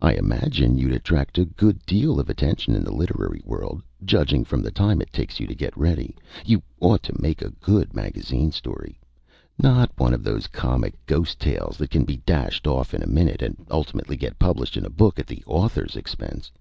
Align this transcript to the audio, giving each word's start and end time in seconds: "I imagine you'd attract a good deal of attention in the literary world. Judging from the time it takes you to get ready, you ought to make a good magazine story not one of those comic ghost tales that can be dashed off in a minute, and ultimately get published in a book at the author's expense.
"I 0.00 0.12
imagine 0.12 0.78
you'd 0.78 0.92
attract 0.92 1.38
a 1.38 1.44
good 1.44 1.84
deal 1.86 2.20
of 2.20 2.30
attention 2.30 2.76
in 2.76 2.84
the 2.84 2.94
literary 2.94 3.42
world. 3.44 3.82
Judging 4.04 4.44
from 4.44 4.62
the 4.62 4.70
time 4.70 5.00
it 5.02 5.12
takes 5.12 5.40
you 5.40 5.46
to 5.48 5.56
get 5.56 5.76
ready, 5.76 6.14
you 6.44 6.62
ought 6.78 7.02
to 7.02 7.20
make 7.20 7.42
a 7.42 7.50
good 7.50 7.92
magazine 7.92 8.52
story 8.52 9.00
not 9.58 9.90
one 9.98 10.14
of 10.14 10.22
those 10.22 10.46
comic 10.46 10.94
ghost 11.04 11.40
tales 11.40 11.78
that 11.78 11.90
can 11.90 12.04
be 12.04 12.18
dashed 12.18 12.68
off 12.68 12.94
in 12.94 13.02
a 13.02 13.08
minute, 13.08 13.42
and 13.42 13.66
ultimately 13.68 14.16
get 14.16 14.38
published 14.38 14.76
in 14.76 14.86
a 14.86 14.88
book 14.88 15.18
at 15.18 15.26
the 15.26 15.42
author's 15.48 15.96
expense. 15.96 16.52